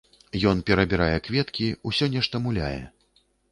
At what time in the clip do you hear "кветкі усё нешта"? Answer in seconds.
1.27-2.35